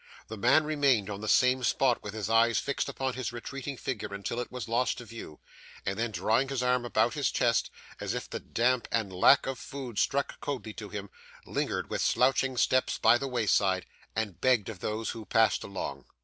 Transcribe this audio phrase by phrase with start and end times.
[0.29, 4.15] The man remained on the same spot with his eyes fixed upon his retreating figure
[4.15, 5.39] until it was lost to view,
[5.85, 9.59] and then drawing his arm about his chest, as if the damp and lack of
[9.59, 11.11] food struck coldly to him,
[11.45, 13.85] lingered with slouching steps by the wayside,
[14.15, 16.05] and begged of those who passed along.